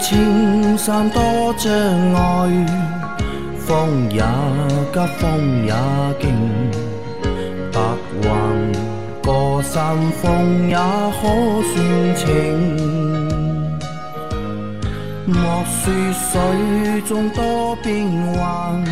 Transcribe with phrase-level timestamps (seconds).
[0.00, 1.20] 莫说青山多
[1.58, 1.70] 障
[2.14, 2.66] 碍，
[3.58, 4.22] 风也
[4.92, 5.74] 急，风也
[6.18, 6.24] 劲，
[7.70, 7.78] 白
[8.22, 8.28] 云
[9.22, 11.22] 过山峰也可
[11.68, 11.76] 算
[12.16, 12.24] 情。
[15.26, 18.82] 莫说水中多变幻，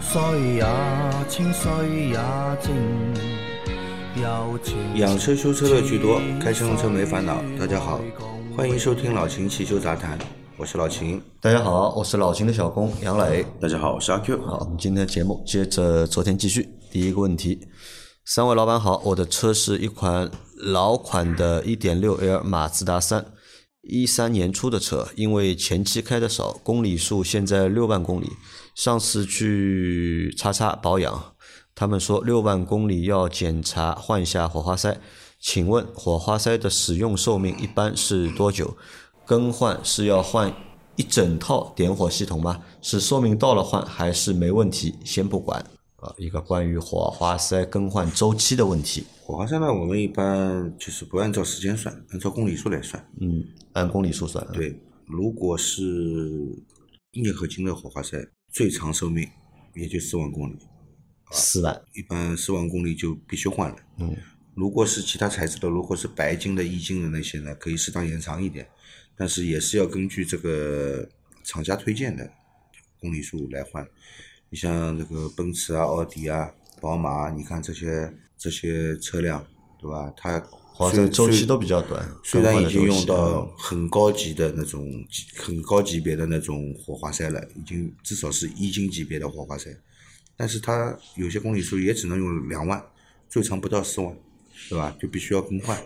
[0.00, 0.20] 水
[0.54, 0.64] 也
[1.28, 1.70] 清，水
[2.10, 2.18] 也
[2.60, 2.72] 静。
[4.14, 7.42] 有情养车修车乐趣多，开车用车没烦恼。
[7.58, 8.00] 大家好，
[8.54, 10.18] 欢迎收听老秦汽修杂谈，
[10.58, 11.20] 我是老秦。
[11.40, 13.44] 大家好，我是老秦的小工杨磊。
[13.58, 14.42] 大家好，我是阿 Q。
[14.42, 16.68] 好，我们今天的节目接着昨天继续。
[16.90, 17.66] 第一个问题，
[18.26, 23.24] 三位老板好，我的车是一款老款的 1.6L 马自达三，
[23.80, 28.28] 一三年初的车，因为前期开的少，公里数现在六万公里。
[28.74, 31.34] 上次去叉叉保养，
[31.74, 35.00] 他们说六万公里要检查换下火花塞。
[35.42, 38.76] 请问火花塞的使用寿命一般是多久？
[39.26, 40.54] 更换是要换
[40.94, 42.62] 一整套点火系统吗？
[42.80, 44.94] 是寿命到了换，还是没问题？
[45.04, 45.60] 先不管
[45.96, 49.04] 啊，一个关于火花塞更换周期的问题。
[49.24, 53.04] 火花塞呢，我们一般就是不按照时间算，按照公里数来算。
[53.20, 54.46] 嗯，按公里数算。
[54.52, 55.82] 对，如果是
[57.10, 58.16] 镍合金的火花塞，
[58.52, 59.28] 最长寿命
[59.74, 60.56] 也就四万公里，
[61.32, 61.82] 四万。
[61.94, 63.76] 一般四万公里就必须换了。
[63.98, 64.16] 嗯，
[64.54, 68.68] 如果是其他材质的，如果是白金的、易金的那些呢，可以适当延长一点，
[69.16, 71.08] 但是也是要根据这个
[71.42, 72.30] 厂家推荐的
[73.00, 73.86] 公里数来换。
[74.50, 79.42] 你像那个奔驰啊、奥迪啊、宝马啊，你看这些这些车辆，
[79.80, 80.12] 对吧？
[80.16, 80.38] 它
[80.74, 84.86] 好像周期都比较短，虽然已经用到很高级的那种
[85.36, 89.74] 很高级别的那种火花塞了，已经至少是一金级别的火花塞，
[90.36, 92.82] 但是它有些公里数也只能用两万，
[93.28, 94.14] 最长不到四万，
[94.68, 94.96] 对吧？
[95.00, 95.80] 就必须要更换，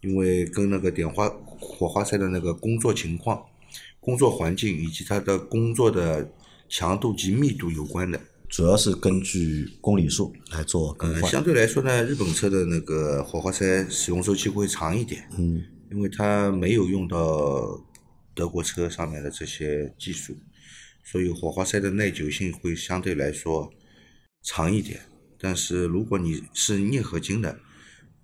[0.00, 1.28] 因为跟那个点花
[1.58, 3.42] 火花塞的那个工作情况、
[4.00, 6.32] 工作环境以及它的工作的
[6.68, 8.20] 强度及密度有关的。
[8.48, 11.30] 主要是根据公里数来做更呃，换。
[11.30, 15.28] 相对来说呢，日本车的那个火花塞使用周期会长一点。
[15.38, 15.62] 嗯，
[15.92, 17.80] 因为它没有用到
[18.34, 20.34] 德国车上面的这些技术，
[21.04, 23.72] 所以火花塞的耐久性会相对来说
[24.42, 25.00] 长一点。
[25.38, 27.56] 但是如果你是镍合金的，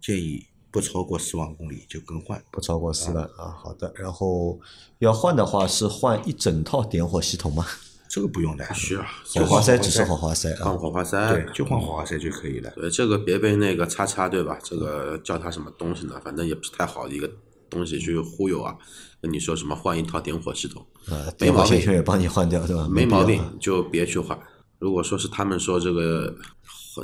[0.00, 2.42] 建议不超过四万公里就更换。
[2.50, 3.54] 不超过四万啊。
[3.62, 4.58] 好的，然后
[4.98, 7.64] 要换的话是换一整套点火系统吗？
[8.08, 9.02] 这个不用的，需要
[9.34, 10.76] 火花塞只是火花塞换啊。
[10.78, 12.70] 火花塞，对，就换火花塞就可以了。
[12.76, 14.58] 对这个别被那个叉叉对吧？
[14.62, 16.20] 这个叫它什么东西呢？
[16.24, 17.28] 反正也不是太好的一个
[17.68, 18.76] 东西去忽悠啊，
[19.20, 22.88] 跟你说什么换一套点火系统，呃，点火没毛病也帮你换掉，对吧？
[22.88, 24.38] 没毛病，就别去换。
[24.78, 26.32] 如果说是他们说这个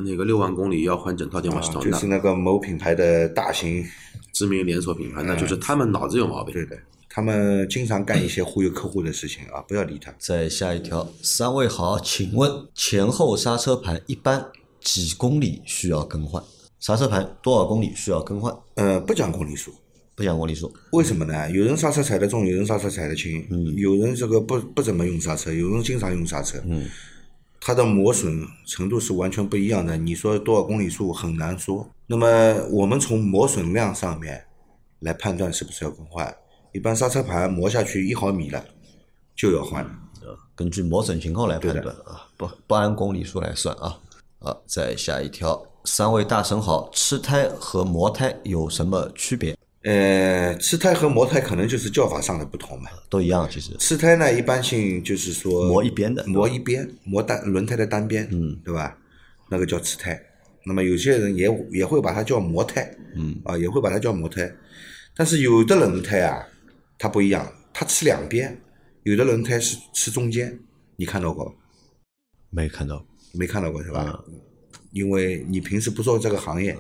[0.01, 3.85] 那个六万公里要换整套电话系统，就是那个某品牌的大型，
[4.33, 6.53] 知名连锁品牌，那就是他们脑子有毛病。
[6.55, 6.77] 对的，
[7.09, 10.15] 他们经常干一些忽悠客户的事情啊，不要理他。
[10.19, 14.47] 再下一条，三位好，请问前后刹车盘一般
[14.81, 16.43] 几公里需要更换？
[16.81, 18.53] 刹车盘多少公里需要更换？
[18.75, 19.73] 呃，不讲公里数，
[20.17, 21.49] 不讲公里数，为什么呢？
[21.53, 26.89] 有人刹车踩得重，有人刹车踩得轻，嗯有人这个不不怎么用刹车，有人经常用刹车，嗯，
[27.65, 29.97] 它的磨损程度是完全不一样的。
[29.97, 31.89] 你说多少公里数很难说。
[32.09, 32.27] 那么
[32.73, 34.45] 我们从磨损量上面
[34.99, 36.35] 来判断是不是要更换。
[36.73, 38.65] 一般刹车盘磨下去一毫米了
[39.37, 39.91] 就要换了。
[40.57, 43.97] 根据磨损情况来判断啊，不不按公里数来算啊。
[44.41, 49.57] 好，再下一条，三位大神好，吃胎和磨胎有什么区别？
[49.85, 52.89] 呃，吃胎和磨胎可能就是叫法上的不同嘛。
[53.11, 58.97] 都一样，其实吃胎呢，一般性就是说磨一边的磨一边，磨单轮胎的单边，嗯，对吧？
[59.51, 60.21] 那个叫吃胎。
[60.65, 64.49] 那么有些人也也会把它叫磨胎，嗯，啊，也会把它叫磨胎。
[65.17, 66.47] 但是有的轮胎啊，
[66.97, 68.57] 它不一样，它吃两边，
[69.03, 70.57] 有的轮胎是吃中间。
[70.95, 71.53] 你看到过吧？
[72.51, 73.05] 没看到。
[73.33, 74.23] 没看到过是吧？
[74.93, 76.77] 因为你平时不做这个行业，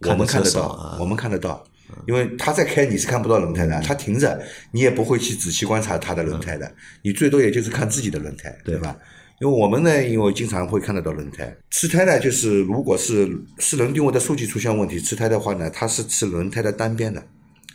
[0.00, 1.62] 我们看得到啊，我们看得到。
[2.06, 4.40] 因为他在开，你是看不到轮胎的，他停着，
[4.70, 8.96] 你也不会去仔细观察他的轮胎的，你最多也就是看自己的轮胎，对吧？
[9.40, 13.28] 因为我们呢，因为经常会看得到轮胎，吃胎呢，就是如果是
[13.58, 17.20] 四轮定位的数据出现问题，吃胎的话呢，它是吃轮胎的单边的，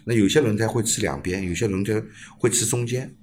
[0.06, 2.02] 那有些轮胎会吃两边，有些轮胎
[2.40, 3.14] 会吃中间，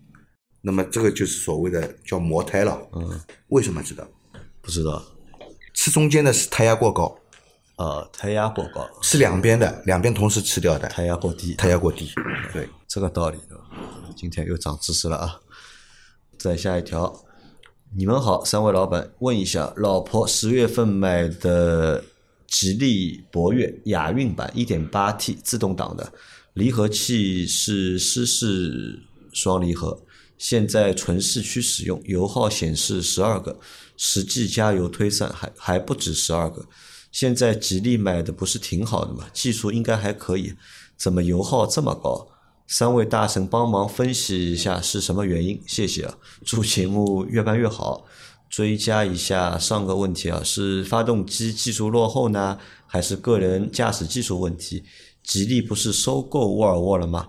[0.61, 2.79] 那么这个就是所谓的叫磨胎了。
[2.94, 3.19] 嗯，
[3.49, 4.06] 为什么知道？
[4.61, 5.02] 不知道。
[5.73, 7.19] 吃中间的是胎压过高，
[7.76, 12.09] 呃，胎压过高，是两边的，两边同时吃掉的，胎压过低，胎压过低。
[12.53, 13.38] 对，这个道理？
[14.17, 15.41] 今天又长知识了啊！
[16.38, 17.25] 再下一条，
[17.97, 22.05] 你们好，三位老板，问一下，老婆十月份买的
[22.47, 26.12] 吉利博越雅韵版 1.8T 自动挡的，
[26.53, 29.00] 离合器是湿式
[29.32, 30.00] 双离合，
[30.38, 33.59] 现在纯市区使用，油耗显示十二个，
[33.97, 36.65] 实际加油推算还还不止十二个。
[37.14, 39.26] 现在吉利买的不是挺好的吗？
[39.32, 40.52] 技术应该还可以，
[40.96, 42.26] 怎么油耗这么高？
[42.66, 46.19] 三位大神帮忙分析一下是什么原因，谢谢啊！
[46.44, 48.05] 祝节目越办越好。
[48.50, 54.82] 追加一下上个问题啊，是发动机技术落后呢，还是个人驾驶技术问题？
[55.22, 57.28] 吉利不是收购沃尔沃了吗？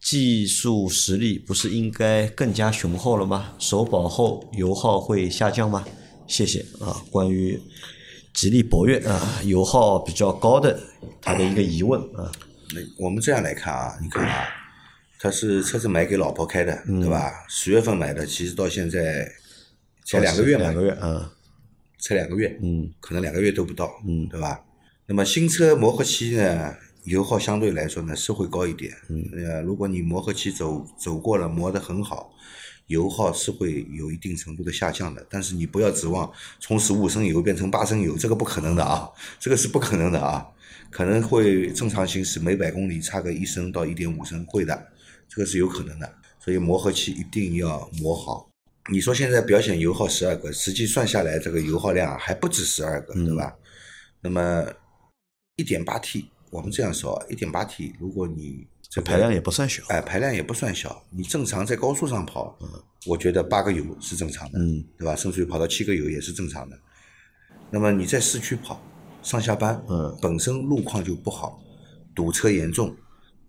[0.00, 3.54] 技术实力不是应该更加雄厚了吗？
[3.58, 5.84] 首保后油耗会下降吗？
[6.28, 7.02] 谢谢啊！
[7.10, 7.60] 关于
[8.32, 10.80] 吉利博越啊油耗比较高的
[11.20, 12.30] 他的一个疑问啊，
[12.74, 14.48] 那我们这样来看啊，你看啊，
[15.18, 17.32] 他是车子买给老婆开的，对吧？
[17.48, 19.30] 十月份买的，其实到现在
[20.04, 21.32] 才两个月嘛，两个月啊，
[21.98, 24.26] 才两个月，嗯，可能两个月都不到，嗯。
[24.28, 24.62] 对吧？
[25.06, 26.74] 那么新车磨合期呢，
[27.04, 32.32] 油耗相对来说呢是会高一点，嗯，呃，如果你磨合期走走过了，磨得很好，
[32.90, 39.08] 油耗是会有一定程度的下降的，但是你不要指望从十五升油变成八升油，这个不可能的啊，
[39.38, 40.44] 这个是不可能的啊，
[40.90, 44.88] 可能会正常行驶每百公里差个一升到一点五升，会的，
[45.28, 48.50] 这个是有可能的，所以磨合期一定要磨好。
[48.90, 53.54] 你说现在表显油耗十二个，实际算下来这个油耗量还不止十二个，对吧？
[54.20, 54.66] 那么
[55.54, 59.82] 一点八 T，我们这样说，一点八 T，如果你这排量也不算小。
[59.88, 61.02] 哎，排量也不算小。
[61.10, 62.58] 你正常在高速上跑，
[63.06, 65.14] 我觉得八个油是正常的，嗯，对吧？
[65.14, 66.76] 甚至于跑到七个油也是正常的。
[67.70, 68.82] 那么你在市区跑，
[69.22, 71.62] 上下班，嗯本身路况就不好，
[72.14, 72.96] 堵车严重，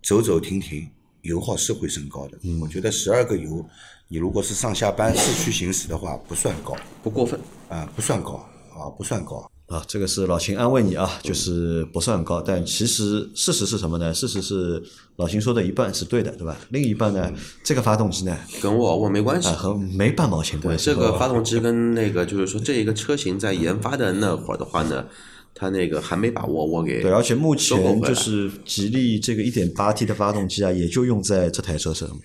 [0.04, 0.88] 走走停停，
[1.24, 2.38] 油耗是会升高的。
[2.44, 3.66] 嗯我觉得十二个油，
[4.08, 7.40] 你如果是上下班市区行驶的话，不算高不过分。
[7.68, 8.34] 啊，不算高
[8.76, 9.51] 啊，不算高。
[9.72, 14.14] 啊，这个是老秦安慰你啊，就是不算高，但其实事实是什么呢？
[14.14, 14.84] 事实是
[15.16, 16.58] 老秦说的一半是对的，对吧？
[16.72, 17.32] 另一半呢，
[17.64, 19.54] 这个发动机呢，跟沃尔沃没关系啊，。
[19.54, 20.86] 和没半毛钱关系。
[20.88, 25.06] 这个发动机跟那个就是说这一个车型在研发的那会儿的话呢，
[25.56, 32.20] 它那个还没把沃尔沃给对，而且目前就是吉利这个一点八 T 的发动机啊，也就用在这台车上面，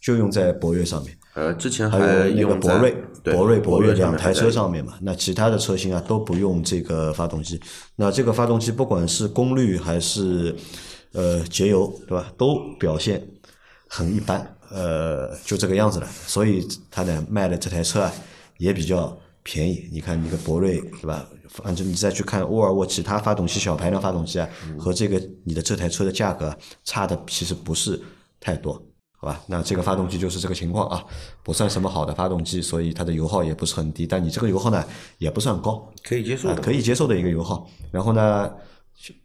[0.00, 1.16] 就用在博越上面。
[1.34, 7.60] 呃之前还有那个博瑞、博瑞、博越两台车上面嘛，那其他的车型啊都不用这个发动机。
[7.94, 10.56] 那这个发动机不管是功率还是
[11.12, 13.24] 呃节油，对吧，都表现
[13.86, 16.08] 很一般，呃，就这个样子了。
[16.26, 18.12] 所以它呢卖的这台车啊
[18.56, 19.88] 也比较便宜。
[19.92, 21.24] 你看你个博瑞，对吧？
[21.48, 28.00] 反正你再去看沃尔沃其他发动机、小排量发动机啊，和这个你的这台车的价格啊差的其实不是
[28.40, 28.82] 太多。
[29.20, 31.04] 好吧，那这个发动机就是这个情况啊，
[31.42, 34.84] 不算什么好的发动机，所以它的油耗也不是很低，但你这个油耗呢
[35.18, 37.66] 也不算高，啊，可以接受的，可以接受的一个油耗。
[37.90, 38.48] 然后呢，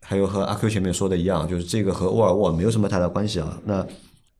[0.01, 3.56] 还有和阿 Q 前面说的一样，就是这个和沃尔沃没有什么太大关系啊。
[3.66, 3.86] 那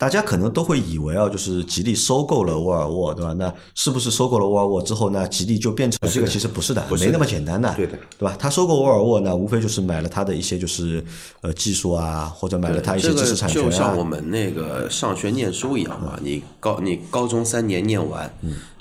[0.03, 3.31] 大家可能都会以为啊，就是吉利收购了沃尔沃，对吧？
[3.31, 6.27] 那是不是收购了沃尔沃之后呢，吉利就变成这个？
[6.27, 8.35] 其实不是的，没那么简单的，对的，对吧？
[8.38, 11.01] 他收购沃尔沃呢，无非就是买了他的一些就是
[11.39, 14.09] 呃技术啊，或者买了他一些知识产权就像我啊。
[14.09, 18.30] 们那个上学念书一样嘛，你高你高中三年念完，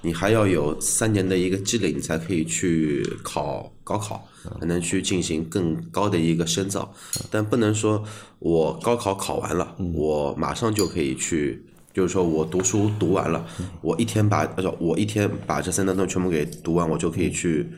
[0.02, 4.28] 你还要有三年的一个积累，你才可以去考高考，
[4.60, 6.92] 才能去进行更高的一个深造。
[7.30, 8.04] 但不能说
[8.40, 11.64] 我高考考完了，我马上就可以去。
[11.94, 13.46] 就是说我读书读完了，
[13.82, 14.48] 我一天把，
[14.80, 17.70] 我一天把这三段论全部给读完，我就可以去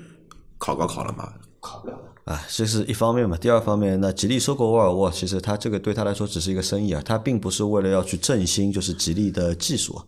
[0.57, 1.33] 考高考了嘛？
[1.59, 1.99] 考不了。
[2.25, 3.37] 啊，这是一方面嘛。
[3.37, 10.01] 第二方面，那吉利收购沃尔沃，其实它这个对它来说只是一个生意啊，它并不是为了要去振兴就是吉利的技术。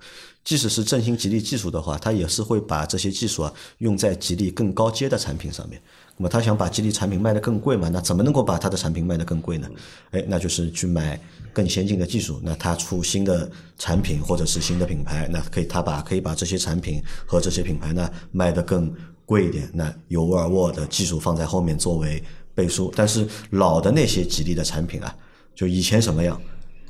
[0.42, 5.82] 即使是振兴吉利技术的话，它也是会把这些技术啊用在吉利更高阶的产品上面。
[6.16, 7.90] 那么他想把吉利产品卖得更贵嘛？
[7.90, 9.68] 那怎么能够把他的产品卖得更贵呢？
[10.12, 11.20] 哎，那就是去买
[11.52, 12.40] 更先进的技术。
[12.42, 18.90] 那他出新的产品或者是新的品牌，那可以他把可以把这些产品和这些品牌呢卖得更
[19.26, 19.68] 贵一点。
[19.74, 22.22] 那有沃尔沃的技术放在后面作为
[22.54, 25.14] 背书，但是老的那些吉利的产品啊，
[25.54, 26.40] 就以前什么样，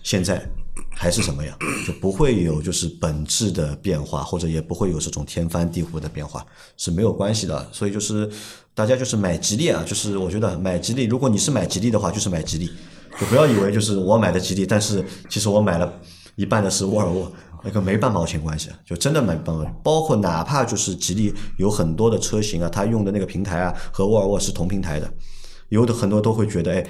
[0.05, 0.41] 现在
[0.95, 7.69] 还是什么样，就不会有就是本质的变化，或者也不会有这种天翻地覆的变化，是没有关系的。
[7.73, 8.31] 所以就是
[8.75, 12.71] 大家就是买吉利啊，就是我觉得买吉利，如果你是买吉利的话，就是买吉利，
[13.19, 16.01] 就不要以为就是我买的吉利，但是其实我买了
[16.37, 17.33] 一半的是沃尔沃。
[17.67, 19.75] 那个没半毛钱关系，就真的没半毛钱。
[19.83, 25.11] 包括哪怕就是吉利有很多的车型啊，它用的那个平台啊和沃尔沃是同平台的，
[25.71, 26.87] 有的很多都会觉得，哎，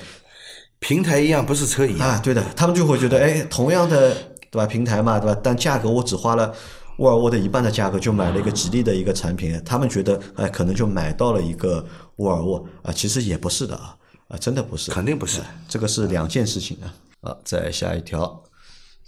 [0.78, 4.14] 平台一样不是车一样，啊，对的，他们就会觉得，哎，同样的，
[4.50, 4.66] 对吧？
[4.66, 5.40] 平台嘛，对吧？
[5.42, 6.52] 但价格我只花了
[6.98, 11.82] 沃尔沃的一半的价格就买了一个吉利的一个产品，他们觉得，哎，可能就买到了一个
[12.16, 13.96] 沃尔沃啊，其实也不是的啊，
[14.28, 15.40] 啊，真的不是，肯定不是。
[15.68, 16.92] 这个是两件事情啊。
[17.22, 18.40] 啊，再下一条，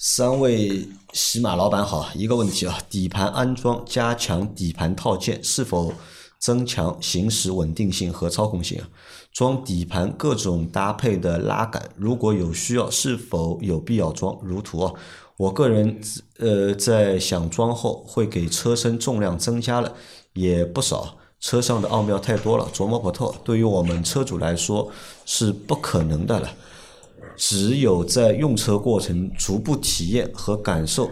[0.01, 5.93] 三位喜马老板好，一个问题啊，底盘安装加强底盘套件是否
[6.39, 8.89] 增强行驶稳定性和操控性啊？
[9.33, 14.39] 装底盘各种搭配的拉杆，如果有需要，是否有必要装？
[14.41, 14.93] 如图啊，
[15.37, 16.01] 我个人
[16.39, 19.93] 呃在想装后会给车身重量增加了
[20.35, 23.35] 也不少，车上的奥妙太多了，琢磨不透。
[23.43, 24.93] 对于我们车主来说
[25.27, 26.49] 是不可能的了，
[27.39, 31.09] 只有在用车过程逐步体验和感受，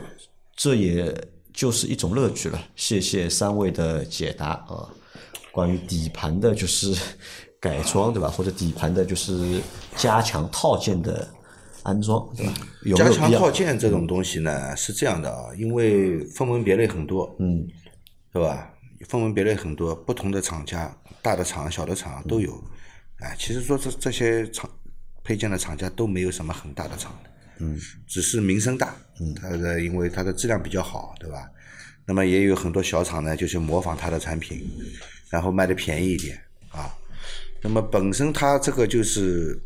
[0.57, 1.15] 这也
[1.55, 2.61] 就是一种乐趣了。
[2.75, 4.91] 谢谢三位的解答啊，
[5.53, 6.93] 关于底盘的就是
[7.61, 8.29] 改装对吧？
[8.29, 9.61] 或者底盘的就是
[9.97, 11.27] 加强套件的
[11.85, 12.55] 安装对吧？
[12.83, 13.33] 有没加强？
[13.33, 17.65] 套件这种东西呢是这样的啊，因为分门别类很多，嗯，
[18.33, 18.73] 对吧？
[19.09, 20.93] 分门别类很多，不同的厂家，
[21.23, 22.53] 大的厂、小的厂都有。
[23.21, 24.69] 哎，其实说这这些厂
[25.27, 31.51] 配件的厂家都没有什么很大的厂的，嗯，只是名声大，嗯，它的因为它的质量比较好，对吧？
[32.07, 34.65] 那么也有很多小厂呢，就是模仿它的产品，
[35.29, 36.95] 然后卖的便宜一点啊。
[37.61, 39.59] 那么本身它这个就是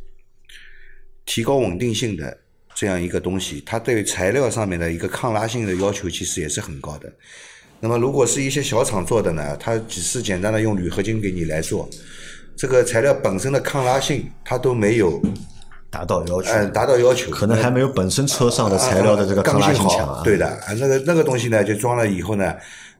[1.26, 2.38] 提高稳定性的
[2.74, 7.12] 这样一个东西，它对材料上面的一个抗拉性的要求其实也是很高的。
[7.78, 11.86] 那么如果是一些小厂做的呢，它只是简单的用铝合金给你来做，
[12.56, 15.20] 这个材料本身的抗拉性它都没有
[15.90, 20.22] 达到要求，嗯达到要求，可能还没有本身车上的材料的这个抗刚性好拉性强啊。
[20.22, 22.54] 对的，啊那个那个东西呢，就装了以后呢，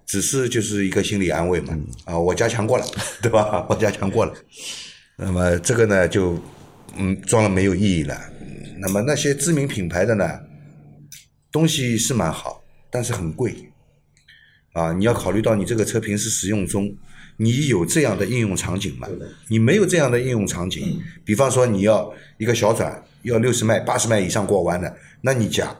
[0.06, 2.84] 只是就是一个心理安慰嘛，啊，我加强过了，
[3.22, 3.64] 对吧？
[3.68, 4.34] 我加强过了，
[5.16, 6.36] 那么这个呢，就
[6.96, 8.14] 嗯装了没有意义了。
[8.40, 8.46] 嗯
[8.82, 10.26] 那么那些知名品牌的呢，
[11.52, 13.54] 东西是蛮好，但是很贵，
[14.72, 16.90] 啊，你要考虑到你这个车平时使用中，
[17.42, 19.08] 你有这样的应用场景吗？
[19.48, 25.74] 你没有这样的应用场景，比方说你要一个小转要六十迈、八十迈以上过弯的，那你加，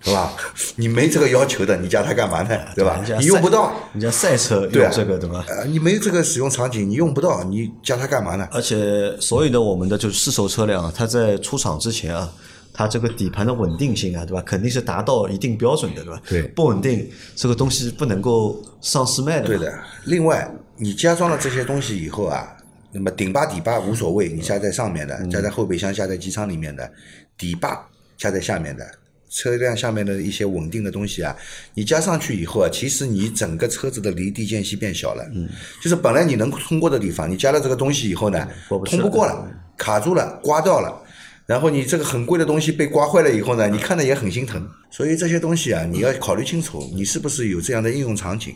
[0.00, 0.34] 是吧？
[0.74, 2.58] 你没这个要求的，你加它干嘛呢？
[2.74, 3.00] 对吧？
[3.20, 5.44] 你用不到，你像赛车用这个对吧？
[5.48, 8.48] 呃，你没这个使用场景，你用不到，你加它干嘛呢？
[8.50, 12.28] 而且所有的我们的就是市售车辆啊，它在出厂之前啊，
[12.72, 14.42] 它这个底盘的稳定性啊，对吧？
[14.44, 16.20] 肯定是达到一定标准的，对吧？
[16.28, 19.46] 对不稳定这个东西不能够上市卖的。
[19.46, 19.58] 对。
[19.58, 19.72] 的。
[20.04, 22.56] 另外，你加装了这些东西以后啊，
[22.92, 26.90] 那么顶把底把无所谓，你加在上面的，加在后备箱、加在机舱里面的，
[27.36, 27.84] 底把
[28.16, 28.88] 加在下面的，
[29.28, 31.36] 车辆下面的一些稳定的东西啊，
[31.74, 35.48] 你加上去以后啊，其实你整个车子的离地间隙变小了，嗯，
[35.82, 38.48] 就是本来你能通过的地方，你加了这个东西以后呢，
[38.86, 41.04] 通不过了，卡住了，刮掉了。
[41.48, 44.68] 然后你这个很贵的东西被刮坏了以后呢，你看着也很心疼。
[44.90, 48.54] 所以这些东西啊，你要考虑清楚，你是不是有这样的应用场景。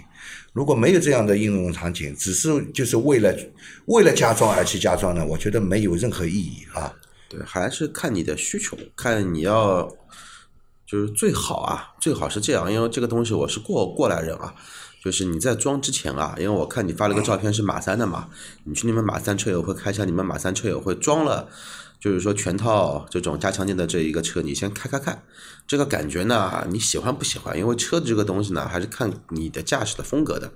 [0.52, 3.34] 如果没有这样的应用场景，只是就是为了
[3.86, 6.92] 为了加装而去加装呢，我觉得没有任何意义啊。
[7.30, 9.90] 对，还是看你的需求，看你要
[10.86, 14.54] 就是最好啊，最好是这样，因为这个东西我是过过来人啊，
[15.02, 18.28] 就是你在装之前啊，因为我看你发了个照片是马三的嘛，
[18.64, 21.48] 你去你们马三车友会开一下你们马三车友会装了。
[22.02, 25.22] 就是说全套这种加强件的这一个车，你先开开看，
[25.68, 27.56] 这个感觉呢，你喜欢不喜欢？
[27.56, 30.50] 因为车子这个东西呢，还是看你的驾驶的风格的。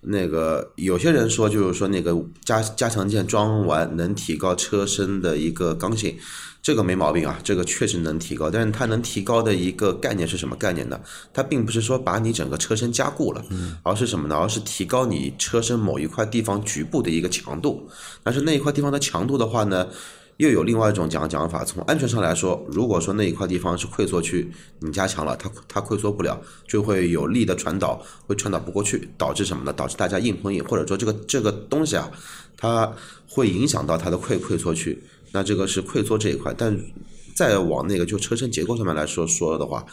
[0.00, 6.16] 那个有些人说，就是说那个加加强件装完能提高车身的一个刚性，
[6.62, 8.50] 这个没毛病啊，这个确实能提高。
[8.50, 10.98] 但是它能提高的一个概念是什么概念呢？
[11.34, 13.44] 它并不是说把你整个车身加固了，
[13.82, 14.36] 而是什么呢？
[14.36, 17.86] 而是提高你车身某一块地方局部的一个强度。
[18.22, 19.86] 但是那一块地方的强度的话呢？
[20.38, 24.50] 又有另外一种讲讲法，从安全上来说，如果说那一块地方是溃缩区，
[24.80, 26.38] 你加强了，它它溃缩不了，
[26.68, 29.72] 就会有力的传导，会传导不过去，导致什么呢？
[29.72, 32.10] 导致大家硬碰硬，或者说这个这个东西啊，
[32.54, 32.92] 它
[33.26, 35.02] 会影响到它的溃溃缩区，
[35.32, 36.52] 那这个是溃缩这一块。
[36.52, 36.78] 但
[37.34, 39.86] 再往那个就车身结构上面来说说的话，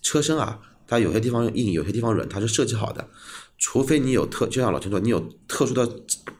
[0.00, 3.06] 车身啊，它有些地方硬，有些地方软，它是设计好的，
[3.58, 5.86] 除非你有特，就像老秦说，你有特殊的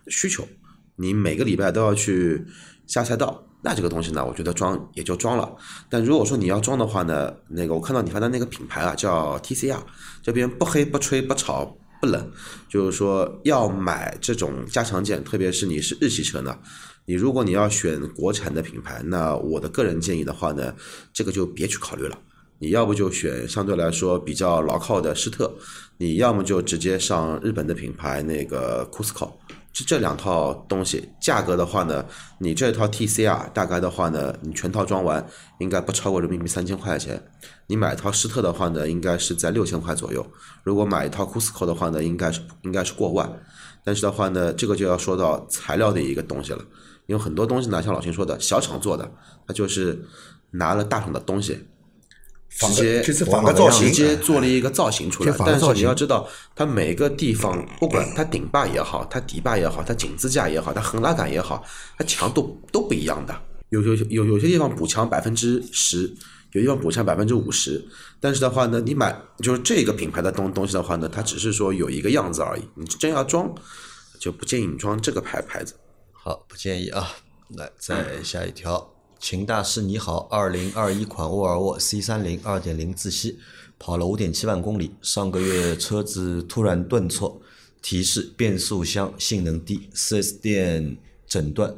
[0.06, 0.48] 需求，
[0.96, 2.42] 你每个礼拜都要去
[2.86, 3.44] 下赛道。
[3.62, 5.54] 那这个东西呢，我觉得装也就装了。
[5.88, 9.78] 但如果说你要装的话呢，那个我看到你发的那个品牌啊，叫 TCR，
[10.22, 12.30] 这边不黑不吹不吵不冷，
[12.68, 16.58] 就是说要买这种加强件，特别是你是日系车呢，
[17.04, 20.74] 你如果你要选国产的品牌，那我的个人建议的话呢，
[21.12, 22.18] 这个就别去考虑了。
[22.62, 25.50] 你要不就选相对来说比较牢靠的施特，
[25.96, 29.32] 你要么就直接上日本的品牌那个 Cusco。
[29.72, 32.04] 这这两套东西价格的话呢，
[32.38, 35.24] 你这套 TCR 大概的话呢，你全套装完
[35.58, 37.22] 应该不超过人民币三千块钱。
[37.68, 40.26] 你买一套施特的话呢，应该是在六千块左右。
[40.64, 43.30] 如果买一套 Cusco 的话呢，应该是应该是过万。
[43.84, 46.62] 但是的话呢，这个就要说到材料的一个东西了，
[47.06, 49.10] 因为很多东西呢，像老秦说的，小厂做的，
[49.46, 50.04] 它就是
[50.50, 51.66] 拿了大厂的东西，
[52.50, 52.74] 直
[53.14, 61.64] 接仿个造型直接做了一个造型出来但是你要知道，它每个地方，不管它顶坝也好，它底坝也好，它井字架也好，它横拉杆也好，
[61.96, 63.34] 它强度都不一样的。
[63.70, 66.12] 有有有有些地方补强百分之十，
[66.52, 67.82] 有地方补强百分之五十。
[68.18, 72.62] 但是的话呢，你买就是这个品牌的东东西的话呢，它只是说有一个样子而已。
[72.74, 73.54] 你真要装，
[74.18, 75.74] 就不建议你装这个牌牌子。
[76.12, 77.08] 好，不建议啊。
[77.56, 83.38] 来，再下一条，秦大师你好，二零二一款沃尔沃 C 三零二点零自吸，
[83.78, 87.38] 跑了五点七万公里，上个月车子突然顿挫，
[87.82, 90.96] 提示变速箱性能低，4S 店
[91.26, 91.74] 诊断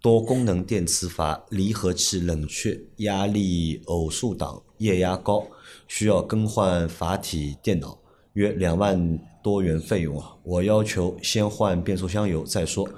[0.00, 5.44] 多功能电磁阀、离合器冷却、压力偶数档、液压高，
[5.88, 7.98] 需要更换阀体电脑，
[8.34, 10.36] 约两万多元费用啊！
[10.44, 12.88] 我要求先换变速箱油再说。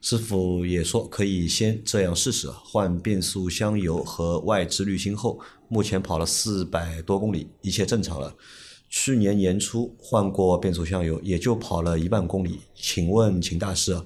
[0.00, 8.34] 师傅也说可以先这样试试，换变速箱油和外置滤芯后，目前跑了四百多公里，一切正常了。
[8.88, 12.60] 去年年初换过变速箱油，也就跑了一万公里。
[12.74, 14.00] 请问秦大师，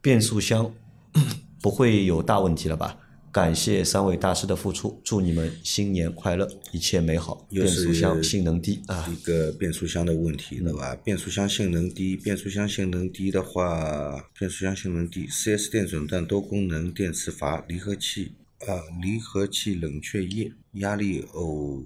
[0.00, 0.72] 变速箱
[1.60, 2.98] 不会有大问题了吧？
[3.36, 7.46] 感谢三位大师的付出，祝你们新年快乐，一切美好。
[7.50, 10.96] 变又是速箱性能低啊，一个变速箱的问题，对吧？
[11.04, 21.84] 变速箱性能低，变速箱性能低的话，变速箱性能低，4S 店诊断多功能电磁阀、离合器啊、离合器冷却液、压力偶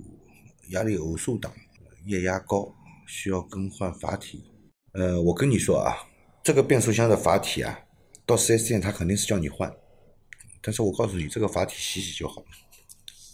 [0.68, 1.52] 压力偶数档、
[2.06, 2.72] 液压高，
[3.08, 4.44] 需要更换阀体。
[4.92, 5.96] 呃，我跟你说啊，
[6.44, 7.76] 这个变速箱的阀体啊，
[8.24, 9.68] 到 4S 店他肯定是叫你换，
[10.62, 12.46] 但是我告诉你，这个阀体洗洗就好了。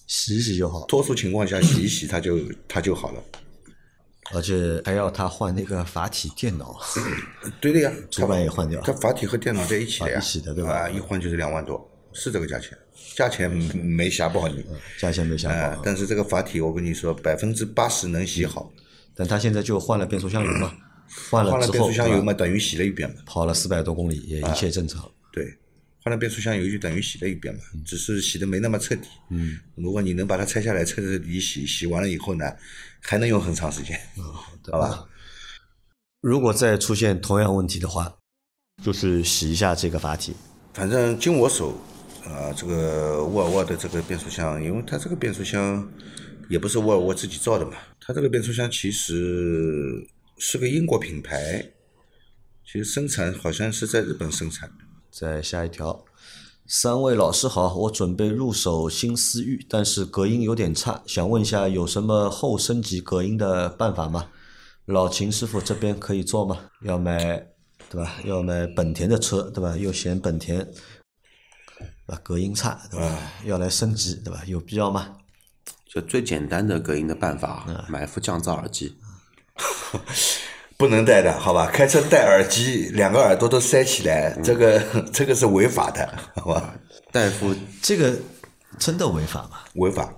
[0.07, 3.23] 洗一洗就好，多数情况下洗一洗它就 它就好了。
[4.33, 6.77] 而且还要他换那个阀体电脑，
[7.61, 8.81] 对的呀，主板也换掉。
[8.83, 10.73] 它阀体和电脑在一起的一起的对吧？
[10.73, 12.77] 啊，一换就是两万多，是这个价钱，
[13.15, 14.65] 价钱没吓爆你。
[14.99, 18.69] 价钱没想啊好，，但是这个阀体我跟你说，百分之八十能洗好，
[19.15, 20.75] 但他现在就换了变速箱油嘛，
[21.31, 23.17] 换了换了之后变速箱油嘛，等于洗了一遍嘛。
[23.27, 25.09] 跑了四百多公里，也一切正常。
[25.33, 25.57] 对，
[26.07, 29.09] 换了变速箱油就等于洗了一遍嘛，只是洗的没那么彻底。
[29.31, 32.45] 嗯，如果你能把它拆下来彻彻底底洗，洗完了以后呢，
[33.01, 34.01] 还能用很长时间，
[34.71, 35.09] 好吧？
[36.21, 38.19] 如果再出现同样问题的话，
[38.85, 40.33] 就是洗一下这个阀体。
[40.75, 41.77] 反正经我手，
[42.25, 45.91] 啊、这个沃尔沃的这个变速箱，因为它这个变速箱
[46.49, 50.07] 也不是沃尔沃自己造的嘛，它这个变速箱其实
[50.39, 51.69] 是个英国品牌，
[52.65, 54.86] 其实生产好像是在日本生产的。
[55.19, 56.05] 再下一条，
[56.67, 64.29] 三位老师好，我准备入手新思域，但是隔音有点差，想问一下有什么后升级隔音的办法吗？
[64.85, 66.69] 老秦师傅这边可以做吗？
[66.83, 67.47] 要买
[67.89, 68.17] 对吧？
[68.27, 69.75] 要买本田的车对吧？
[69.75, 70.61] 又嫌本田
[72.09, 73.33] 啊隔音差对吧？
[73.47, 74.43] 要来升级对吧？
[74.47, 75.17] 有必要吗？
[75.87, 78.95] 就最简单的隔音的办法，嗯买副降噪耳机。
[80.77, 81.67] 不能戴的，好吧？
[81.73, 86.75] 开车戴耳机，两个耳朵都塞起来，这个 这个是违法的，好吧？
[87.13, 88.15] 戴夫这个
[88.79, 89.59] 真的违法吗？
[89.75, 90.13] 违法。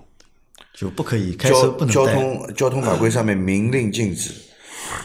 [0.74, 4.30] 就不可以开车不能交通交通法规上面明令禁止，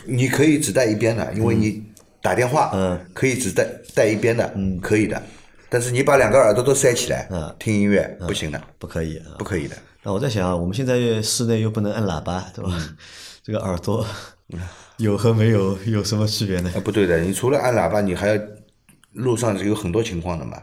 [0.05, 1.83] 你可以只戴一边的，因为你
[2.21, 5.19] 打电话，嗯，可以只戴戴一边的，嗯，可以的。
[5.69, 9.43] 但是你把两个耳朵都塞起来，嗯听音乐不行的，不可以啊不。
[9.43, 9.75] 可以的。
[10.03, 12.71] 那我在想，我们现在室内又不能按喇叭，对吧？
[12.71, 12.97] 嗯
[13.43, 14.05] 这个耳朵
[14.97, 16.71] 有和没有有什么区别呢？
[16.75, 18.39] 啊，不对的，你除了按喇叭，你还要
[19.13, 20.57] 路上是有很多情况的嘛。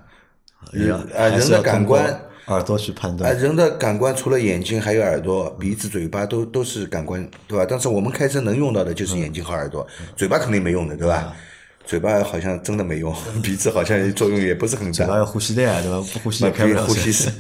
[0.73, 3.43] 人啊，人的感官耳朵去判断啊，断。
[3.43, 7.67] 人的感官除了眼睛，还有耳朵、鼻子、嘴巴，都都是感官，对吧？
[7.69, 11.35] 但是我们开车能用到的就是眼睛和耳朵，嘴巴肯定没用的，对吧？
[11.85, 13.13] 嘴巴好像真的没用，
[13.43, 15.17] 鼻子好像作用也不是很大嘴巴。
[15.17, 15.97] 要呼吸的呀，对吧？
[16.13, 17.31] 不呼吸那可以也开不了车呼吸是，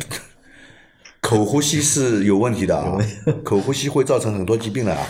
[1.20, 2.98] 口呼吸是有问题的啊，
[3.44, 5.06] 口呼吸会造成很多疾病的啊。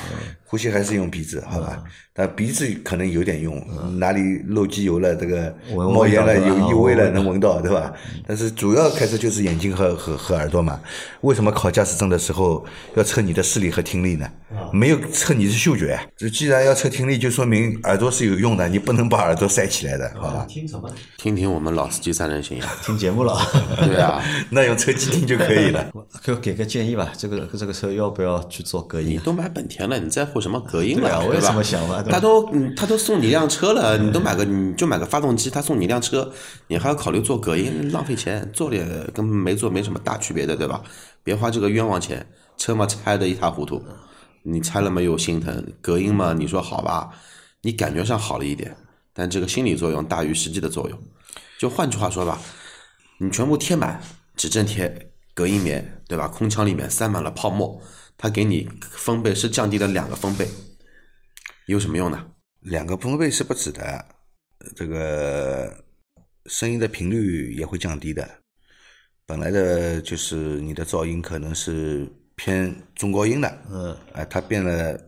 [0.51, 1.81] 呼吸还是用鼻子，好吧？
[2.13, 3.65] 但鼻子可能有点用，
[4.01, 7.93] 哪里漏机油了，这个闻冒烟了，有异味了，能闻到，对吧？
[8.27, 10.81] 但是主要开车就是眼睛和和和耳朵嘛。
[11.21, 12.65] 为什么考驾驶证的时候
[12.97, 14.29] 要测你的视力和听力呢？
[14.73, 15.97] 没有测你的嗅觉。
[16.17, 20.45] 这既然要测听力，就说明耳朵是有用的，你不能把耳朵塞起来的，好吧？
[20.49, 20.91] 听什么？
[21.17, 22.67] 听听我们老司机三人行呀。
[22.83, 23.39] 听节目了。
[23.87, 25.89] 对啊， 那用车机听就可以了。
[26.25, 29.11] 给 我给个建议吧，这个这个车要不要去做隔音？
[29.13, 31.21] 你都买本田了，你在乎什么隔音了？
[31.27, 36.33] 我也吧这么想嘛对吧他都嗯他都送你一辆车了，你都买个你就买个发动机，他送你一辆车，
[36.69, 40.83] 你还要考虑做隔音，浪费钱，做了也跟没做没什么大区别的，对吧？
[41.23, 42.27] 别花这个冤枉钱，
[42.57, 43.83] 车嘛拆的一塌糊涂，
[44.43, 45.63] 你拆了没有心疼？
[45.83, 47.11] 隔音嘛，你说好吧，
[47.63, 48.75] 你感觉上好了一点，
[49.13, 50.99] 但这个心理作用大于实际的作用。
[51.59, 52.39] 就换句话说吧，
[53.19, 54.01] 你全部贴满，
[54.35, 56.27] 只挣贴隔音棉，对吧？
[56.27, 57.79] 空腔里面塞满了泡沫，
[58.23, 60.47] 它给你分贝是降低了两个分贝，
[61.65, 62.23] 有什么用呢？
[62.61, 64.05] 两个分贝是不止的，
[64.77, 65.83] 这个
[66.45, 68.29] 声音的频率也会降低的。
[69.25, 72.07] 本来的就是你的噪音可能是
[72.37, 75.01] 偏中高音的，嗯，哎，它变了，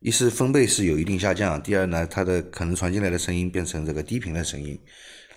[0.00, 4.78] 一是分贝是有一定下降，第二呢，它的可能传进来的声音变成这个低频的声音，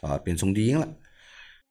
[0.02, 0.86] 啊，变中低音了。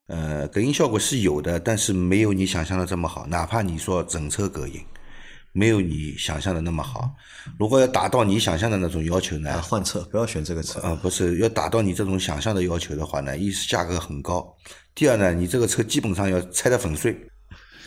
[0.07, 3.27] 呃，隔音效果是有的，但是没有你想象的这么好。
[3.27, 4.83] 哪怕你说整车隔音，
[5.55, 7.09] 没有你想象的那么好。
[7.57, 9.51] 如果要达到你想象的那种要求呢？
[9.51, 10.81] 啊，换车不要选这个车。
[10.81, 14.53] 啊，不是要达到你这种想象的要求的话呢，一是价格很高，
[14.93, 17.17] 第二呢，你这个车基本上要拆得粉碎。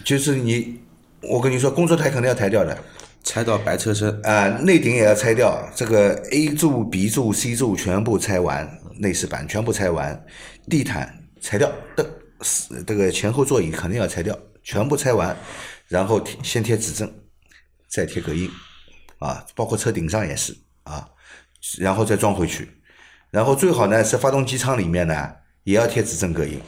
[0.03, 0.81] 就是你，
[1.21, 2.79] 我跟你说，工作台肯定要拆掉的，
[3.23, 8.67] 拆到白车身，啊，内顶也要拆掉，这个 A 柱、B 柱、C 柱全部拆完，
[8.99, 10.19] 内饰板全部拆完，
[10.71, 12.07] 地毯拆掉，灯
[12.41, 15.37] 是这个前后座椅肯定要拆掉，全部拆完，
[15.89, 17.13] 然后贴先贴指正，
[17.89, 18.51] 再贴隔音，
[19.19, 21.09] 啊，包括车顶上也是啊，
[21.79, 22.69] 然后再装回去，
[23.31, 25.31] 然后最好呢是发动机舱里面呢
[25.65, 26.61] 也要贴指正隔音，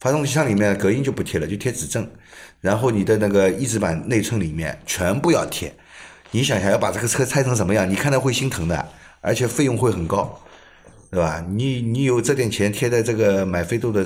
[0.00, 2.10] 发动机舱里面隔音就不贴了，就贴指正，
[2.60, 5.74] 然后你的那个翼子板内衬里面全部要贴。
[6.32, 8.88] 你想想要把这个车拆成什么样，你看到会心疼的，
[9.20, 10.42] 而且费用会很高，
[11.10, 11.44] 对吧？
[11.48, 14.04] 你你有这点钱贴在这个买飞度的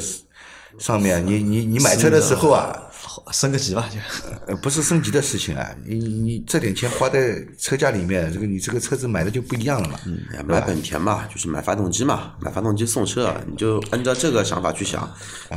[0.79, 2.90] 上面，你你你买车的时候啊，
[3.33, 3.99] 升个级吧，就
[4.47, 9.99] 呃不是升级的事情啊，你你这点钱花在车价里面，这个你这个车子买的就不一样了嘛。
[10.07, 15.13] 嗯买本田嘛，就是买发动机嘛，买发动机送车，你就按照这个想法去想，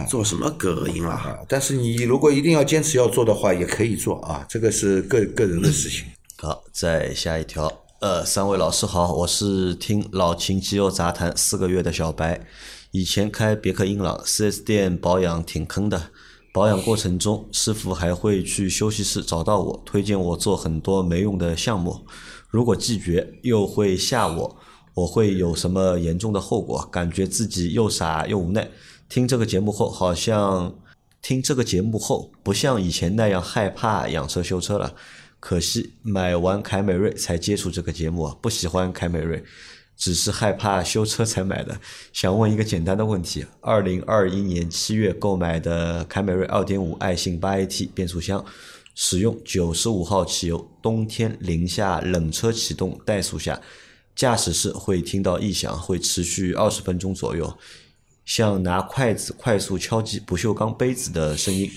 [0.08, 1.12] 做什么隔音了？
[1.12, 6.06] 啊，但是你如果一定要坚持要做的话，也可以做啊，这个是个个人的事情。
[6.38, 7.72] 好，再下一条。
[8.00, 12.42] 呃，三位老师好，我是听老秦机油杂谈四个月的小白，
[12.92, 16.10] 以前开别克英朗，4S 店保养挺坑的，
[16.54, 22.06] 保养过程中师傅还会去休息室找到我，推荐我做很多没用的项目，
[22.48, 24.56] 如果拒绝又会吓我，
[24.94, 26.88] 我会有什么严重的后果？
[26.92, 28.70] 感觉自己又傻又无奈。
[29.10, 30.76] 听这个节目后，好像
[31.24, 34.94] 听这个节目后，不像以前那样害怕养车修车了。
[35.40, 39.44] 可惜买完凯美瑞才接触这个节目啊，不喜欢凯美瑞，
[40.04, 41.80] 只是害怕修车才买的。
[42.12, 48.44] 想问一个简单的问题：二零二一年七月购买的凯美瑞二点五爱信八 AT 变速箱，
[48.96, 53.62] 使用九十五号汽油，冬天零下冷车启动怠速下，
[54.14, 57.58] 驾驶室会听到异响，会持续二十分钟左右，
[58.26, 61.72] 像拿筷子快速敲击不锈钢杯子的声音。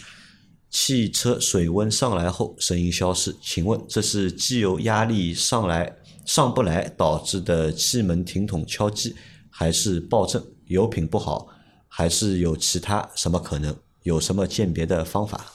[0.69, 3.37] 汽车水温上来后，声音消失。
[3.41, 9.15] 请问这是机油压力上来上不来导致的气门停筒敲击，
[9.49, 11.49] 还是爆震、油品不好，
[11.87, 13.75] 还是有其他什么可能？
[14.03, 15.53] 有什么鉴别的方法？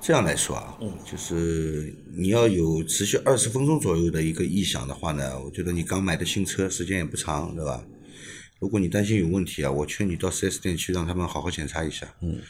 [0.00, 0.76] 这样来说啊，
[1.10, 7.84] 就是你要有持续二十分钟左右的一个异响的话呢，我觉得你刚买的新车时间也不长，对吧？
[8.60, 12.06] 如果你担心有问题啊，我劝你到 4S 店去让他们好好检查一下。
[12.22, 12.40] 嗯。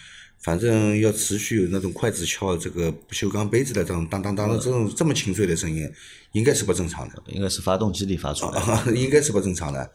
[0.41, 5.91] 反正要持续有那种筷子敲这个不锈钢杯子的这种当当当的这种这么清脆的声音，
[6.35, 7.23] 应该是不正常的。
[7.29, 9.91] 应该是发动机里发出来的， 应该是不正常的。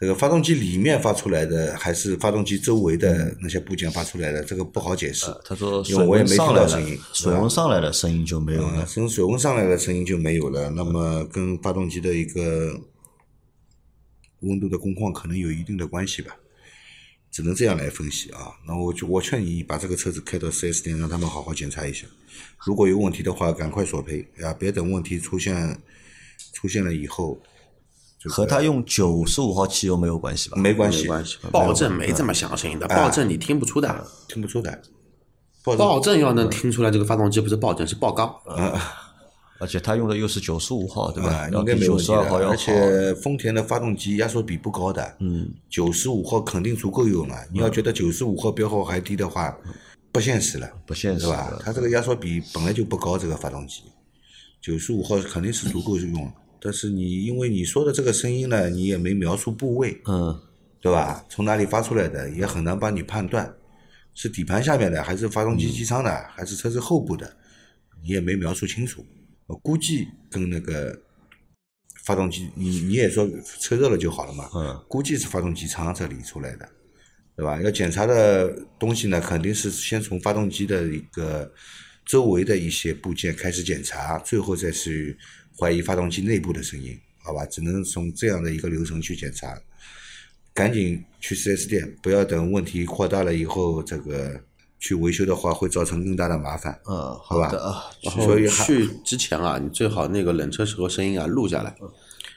[0.00, 5.26] 这个发动机里面发出来的，还是发动机周围的那些部件发出来的，这个不好解释。
[5.44, 8.86] 他说因为我也没听到声音，水温上来了声音就没有了。
[8.86, 12.78] 从水温上来的声音就没有了，那么跟发动机的一个
[14.42, 16.36] 温度的工况可能有一定的关系吧。
[17.30, 22.06] 只能这样来分析啊，那我就我劝你把这个车子开到 4S 店，让他们好好检查一下。
[22.58, 24.52] 如果有问题的话，赶快索赔啊！
[24.52, 25.80] 别等问题出现
[26.52, 27.40] 出现了以后，
[28.24, 30.56] 和他用九十五号汽油没有关系吧？
[30.58, 31.38] 没关系，没关系。
[31.52, 34.82] 爆震没这么响声音的，爆震你听不出的，听不出的。
[35.64, 38.34] 爆震要能听出来，这个发动机不是爆震，是爆缸。
[39.58, 41.48] 而且它用的又是九十五号，对吧？
[41.52, 47.36] 应该没问题号要而且丰田的发动机压缩比不高的，嗯，九十五号肯定足够用了。
[47.52, 49.56] 你要觉得九十五号标号还低的话，
[50.12, 51.58] 不现实了，不现实是吧？
[51.60, 53.82] 它这个压缩比本来就不高，这个发动机
[54.60, 56.30] 九十五号肯定是足够用。
[56.60, 60.40] 但是你因为你说的这个声音呢，你也没描述部位，嗯，
[60.80, 61.24] 对吧？
[61.28, 63.52] 从哪里发出来的也很难帮你判断，
[64.14, 67.32] 是底盘下面的，还是发动机机舱的，还是车子后部的，
[68.02, 69.04] 你也没描述清楚。
[69.48, 70.96] 我估计跟那个
[72.04, 73.28] 发动机，你你也说
[73.60, 76.68] 车热了就好了嘛，嗯，估计是发动机舱这里出来的，
[77.34, 77.60] 对吧？
[77.62, 81.50] 要检查的东西呢，肯定是先从发动机的一个
[82.04, 85.16] 周围的一些部件开始检查，最后再去
[85.58, 87.46] 怀疑发动机内部的声音，好吧？
[87.46, 89.58] 只能从这样的一个流程去检查，
[90.52, 94.44] 赶紧去 4S 店，不要等问题扩大了以后，这个
[94.78, 96.80] 去维修的话，会造成更大的麻烦。
[96.86, 97.48] 嗯，好吧
[98.02, 101.74] 所以去之前啊，你最好那个冷车时候声音啊录下来，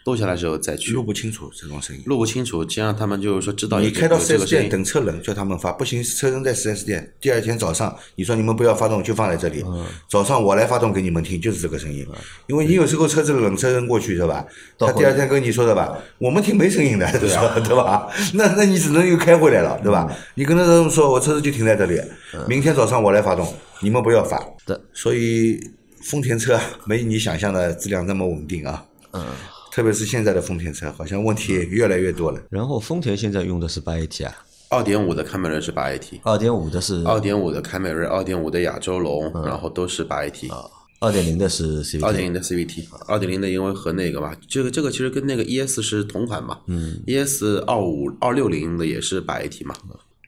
[0.05, 2.01] 录下来之后再去录不清楚这种声音。
[2.05, 4.69] 录不清楚，这样他们就是说知道你开到有这 4S 店。
[4.69, 7.13] 等车冷，叫他们发，不行，车扔在四 S 店。
[7.19, 9.63] 第二天早上，你说你们不要发动，就放在这里。
[9.65, 12.05] 嗯早上我来发动给你们听，就是这个声音。
[12.47, 14.45] 因为你有时候车子冷车扔过去是吧？
[14.77, 17.59] 他第二天跟你说的吧，我们听没声音的，对 吧？
[17.59, 18.07] 对吧？
[18.33, 20.07] 那那你只能又开回来了，对吧？
[20.09, 22.01] 嗯你跟他说，我车子就停在这里，
[22.47, 24.41] 明天早上我来发动，你们不要发。
[24.65, 25.59] 的，所以
[26.01, 28.83] 丰田车没你想象的质量那么稳定啊。
[29.13, 29.23] 嗯。
[29.71, 32.41] 特别是现在的丰田车，好像问题也越来越多了。
[32.49, 34.35] 然后丰田现在用的是八 AT 啊，
[34.69, 37.01] 二点五的凯美瑞是八 AT，二点五的是？
[37.05, 40.51] 二点五的凯美瑞，二点五的亚洲龙，然后都是八 AT。
[40.99, 49.73] 二点零的是 CVT，二点零的 CVT，二点零的因为和那个嘛，这个这个其实跟那个 ES 是同款嘛，嗯，ES 二五二六零的也是八 AT 嘛，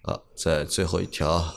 [0.01, 1.53] 啊，在最后一条，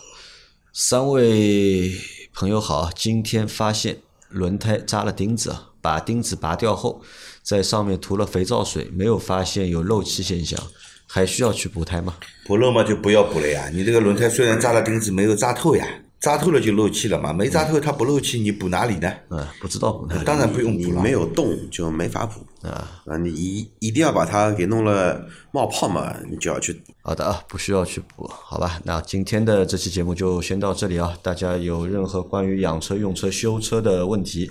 [0.74, 1.92] 三位
[2.34, 7.00] 朋友好，今天发现轮胎扎了钉子，把钉子拔掉后，
[7.44, 10.60] 在上面涂了肥皂水，没有发现有漏气现象，
[11.06, 12.16] 还需要去补胎吗？
[12.44, 13.68] 不漏嘛就不要补了呀。
[13.72, 15.86] 你这个轮胎虽然扎了钉子，没有扎透呀，
[16.18, 17.32] 扎透了就漏气了嘛。
[17.32, 19.12] 没扎透它不漏气，你补哪里呢？
[19.30, 20.24] 嗯，不知道补哪里。
[20.24, 20.96] 当然不用补了。
[20.96, 28.80] 你没有洞就没法补啊，啊，你一一定要把它给弄了冒泡嘛，你就要去好的啊，不需要去补，好吧？
[28.82, 31.16] 那今天的这期节目就先到这里啊。
[31.22, 34.50] 大家有任何关于养车、用车、修车的问题，